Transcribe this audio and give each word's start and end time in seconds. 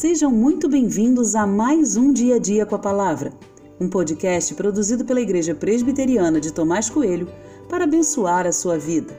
Sejam 0.00 0.30
muito 0.30 0.66
bem-vindos 0.66 1.34
a 1.34 1.46
mais 1.46 1.94
um 1.94 2.10
Dia 2.10 2.36
a 2.36 2.38
Dia 2.38 2.64
com 2.64 2.74
a 2.74 2.78
Palavra, 2.78 3.34
um 3.78 3.86
podcast 3.86 4.54
produzido 4.54 5.04
pela 5.04 5.20
Igreja 5.20 5.54
Presbiteriana 5.54 6.40
de 6.40 6.50
Tomás 6.54 6.88
Coelho 6.88 7.28
para 7.68 7.84
abençoar 7.84 8.46
a 8.46 8.52
sua 8.52 8.78
vida. 8.78 9.12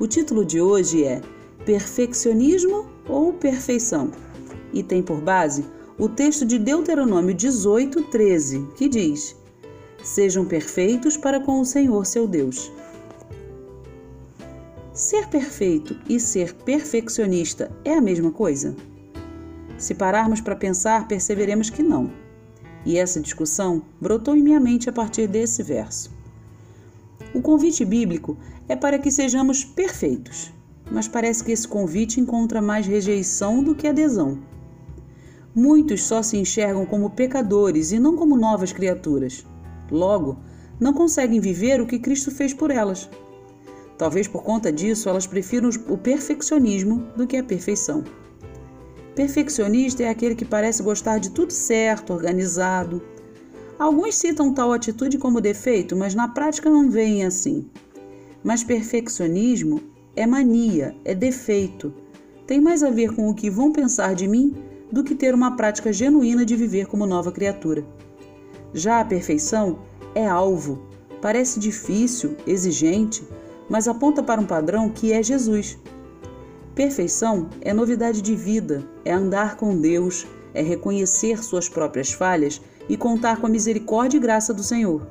O 0.00 0.08
título 0.08 0.44
de 0.44 0.60
hoje 0.60 1.04
é 1.04 1.20
Perfeccionismo 1.64 2.90
ou 3.08 3.34
Perfeição? 3.34 4.10
E 4.72 4.82
tem 4.82 5.00
por 5.00 5.20
base 5.20 5.64
o 5.96 6.08
texto 6.08 6.44
de 6.44 6.58
Deuteronômio 6.58 7.32
18, 7.32 8.02
13, 8.10 8.66
que 8.76 8.88
diz: 8.88 9.36
Sejam 10.02 10.44
perfeitos 10.44 11.16
para 11.16 11.38
com 11.38 11.60
o 11.60 11.64
Senhor 11.64 12.04
seu 12.04 12.26
Deus. 12.26 12.68
Ser 14.92 15.28
perfeito 15.28 15.96
e 16.08 16.18
ser 16.18 16.52
perfeccionista 16.52 17.70
é 17.84 17.94
a 17.94 18.00
mesma 18.00 18.32
coisa? 18.32 18.74
Se 19.76 19.94
pararmos 19.94 20.40
para 20.40 20.56
pensar, 20.56 21.08
perceberemos 21.08 21.70
que 21.70 21.82
não. 21.82 22.10
E 22.84 22.98
essa 22.98 23.20
discussão 23.20 23.82
brotou 24.00 24.36
em 24.36 24.42
minha 24.42 24.60
mente 24.60 24.88
a 24.88 24.92
partir 24.92 25.26
desse 25.26 25.62
verso. 25.62 26.10
O 27.34 27.40
convite 27.42 27.84
bíblico 27.84 28.36
é 28.68 28.76
para 28.76 28.98
que 28.98 29.10
sejamos 29.10 29.64
perfeitos, 29.64 30.52
mas 30.90 31.08
parece 31.08 31.42
que 31.42 31.52
esse 31.52 31.66
convite 31.66 32.20
encontra 32.20 32.62
mais 32.62 32.86
rejeição 32.86 33.62
do 33.62 33.74
que 33.74 33.88
adesão. 33.88 34.38
Muitos 35.54 36.02
só 36.02 36.22
se 36.22 36.36
enxergam 36.36 36.84
como 36.84 37.10
pecadores 37.10 37.92
e 37.92 37.98
não 37.98 38.16
como 38.16 38.36
novas 38.36 38.72
criaturas. 38.72 39.46
Logo, 39.90 40.38
não 40.80 40.92
conseguem 40.92 41.40
viver 41.40 41.80
o 41.80 41.86
que 41.86 41.98
Cristo 41.98 42.30
fez 42.30 42.52
por 42.52 42.70
elas. 42.70 43.08
Talvez 43.96 44.26
por 44.26 44.42
conta 44.42 44.72
disso 44.72 45.08
elas 45.08 45.26
prefiram 45.26 45.70
o 45.88 45.96
perfeccionismo 45.96 47.06
do 47.16 47.26
que 47.26 47.36
a 47.36 47.44
perfeição. 47.44 48.02
Perfeccionista 49.14 50.02
é 50.02 50.08
aquele 50.08 50.34
que 50.34 50.44
parece 50.44 50.82
gostar 50.82 51.18
de 51.18 51.30
tudo 51.30 51.52
certo, 51.52 52.12
organizado. 52.12 53.00
Alguns 53.78 54.16
citam 54.16 54.52
tal 54.52 54.72
atitude 54.72 55.18
como 55.18 55.40
defeito, 55.40 55.94
mas 55.94 56.14
na 56.14 56.28
prática 56.28 56.68
não 56.68 56.90
veem 56.90 57.24
assim. 57.24 57.68
Mas 58.42 58.64
perfeccionismo 58.64 59.80
é 60.16 60.26
mania, 60.26 60.96
é 61.04 61.14
defeito. 61.14 61.94
Tem 62.46 62.60
mais 62.60 62.82
a 62.82 62.90
ver 62.90 63.14
com 63.14 63.28
o 63.28 63.34
que 63.34 63.48
vão 63.48 63.72
pensar 63.72 64.14
de 64.14 64.26
mim 64.26 64.54
do 64.90 65.04
que 65.04 65.14
ter 65.14 65.34
uma 65.34 65.56
prática 65.56 65.92
genuína 65.92 66.44
de 66.44 66.56
viver 66.56 66.86
como 66.86 67.06
nova 67.06 67.32
criatura. 67.32 67.84
Já 68.72 69.00
a 69.00 69.04
perfeição 69.04 69.78
é 70.14 70.26
alvo, 70.26 70.88
parece 71.22 71.58
difícil, 71.58 72.36
exigente, 72.46 73.26
mas 73.68 73.88
aponta 73.88 74.22
para 74.22 74.40
um 74.40 74.46
padrão 74.46 74.90
que 74.90 75.12
é 75.12 75.22
Jesus. 75.22 75.78
Perfeição 76.74 77.50
é 77.60 77.72
novidade 77.72 78.20
de 78.20 78.34
vida, 78.34 78.84
é 79.04 79.12
andar 79.12 79.56
com 79.56 79.80
Deus, 79.80 80.26
é 80.52 80.60
reconhecer 80.60 81.40
suas 81.42 81.68
próprias 81.68 82.12
falhas 82.12 82.60
e 82.88 82.96
contar 82.96 83.40
com 83.40 83.46
a 83.46 83.50
misericórdia 83.50 84.16
e 84.16 84.20
graça 84.20 84.52
do 84.52 84.62
Senhor. 84.62 85.06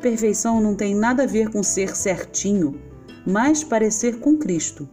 Perfeição 0.00 0.58
não 0.58 0.74
tem 0.74 0.94
nada 0.94 1.24
a 1.24 1.26
ver 1.26 1.50
com 1.50 1.62
ser 1.62 1.94
certinho, 1.94 2.80
mas 3.26 3.62
parecer 3.62 4.20
com 4.20 4.38
Cristo. 4.38 4.88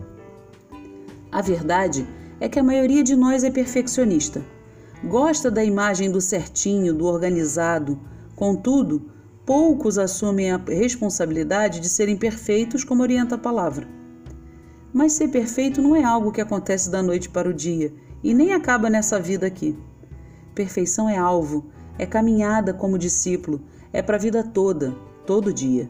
A 1.32 1.42
verdade 1.42 2.06
é 2.42 2.50
que 2.50 2.60
a 2.60 2.64
maioria 2.64 3.02
de 3.02 3.16
nós 3.16 3.46
é 3.46 3.50
perfeccionista. 3.50 4.44
Gosta 5.06 5.50
da 5.50 5.64
imagem 5.64 6.12
do 6.12 6.20
certinho, 6.20 6.94
do 6.94 7.06
organizado. 7.06 7.98
Contudo, 8.36 9.10
poucos 9.46 9.98
assumem 9.98 10.52
a 10.52 10.58
responsabilidade 10.58 11.80
de 11.80 11.88
serem 11.88 12.18
perfeitos, 12.18 12.84
como 12.84 13.04
orienta 13.04 13.36
a 13.36 13.38
palavra. 13.38 13.97
Mas 14.98 15.14
ser 15.14 15.28
perfeito 15.28 15.80
não 15.80 15.96
é 15.96 16.04
algo 16.04 16.32
que 16.32 16.42
acontece 16.42 16.90
da 16.90 17.04
noite 17.04 17.30
para 17.30 17.48
o 17.48 17.54
dia 17.54 17.94
e 18.24 18.34
nem 18.34 18.52
acaba 18.52 18.90
nessa 18.90 19.20
vida 19.20 19.46
aqui. 19.46 19.78
Perfeição 20.56 21.08
é 21.08 21.16
alvo, 21.16 21.68
é 22.00 22.06
caminhada 22.08 22.74
como 22.74 22.98
discípulo, 22.98 23.62
é 23.94 24.02
para 24.02 24.18
a 24.18 24.20
vida 24.20 24.44
toda, 24.44 24.96
todo 25.24 25.54
dia. 25.54 25.88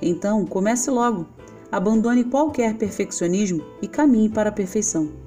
Então, 0.00 0.46
comece 0.46 0.90
logo. 0.90 1.26
Abandone 1.70 2.24
qualquer 2.24 2.78
perfeccionismo 2.78 3.62
e 3.82 3.86
caminhe 3.86 4.30
para 4.30 4.48
a 4.48 4.52
perfeição. 4.52 5.25